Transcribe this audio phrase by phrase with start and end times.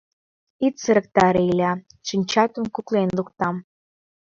[0.65, 1.73] Ит сырыктаре, Иля;
[2.07, 3.55] шинчатым куклен луктам!